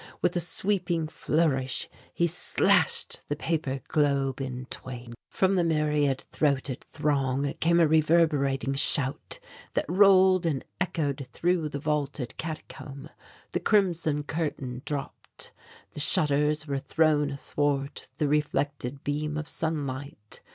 With 0.23 0.35
a 0.35 0.39
sweeping 0.39 1.07
flourish 1.07 1.87
he 2.11 2.25
slashed 2.25 3.21
the 3.29 3.35
paper 3.35 3.81
globe 3.87 4.41
in 4.41 4.65
twain. 4.71 5.13
From 5.29 5.53
the 5.53 5.63
myriad 5.63 6.21
throated 6.31 6.83
throng 6.83 7.53
came 7.59 7.79
a 7.79 7.87
reverberating 7.87 8.73
shout 8.73 9.37
that 9.75 9.85
rolled 9.87 10.47
and 10.47 10.65
echoed 10.79 11.27
through 11.31 11.69
the 11.69 11.77
vaulted 11.77 12.35
catacomb. 12.37 13.09
The 13.51 13.59
crimson 13.59 14.23
curtain 14.23 14.81
dropped. 14.85 15.51
The 15.91 15.99
shutters 15.99 16.65
were 16.65 16.79
thrown 16.79 17.29
athwart 17.29 18.09
the 18.17 18.27
reflected 18.27 19.03
beam 19.03 19.37
of 19.37 19.47
sunlight. 19.47 20.41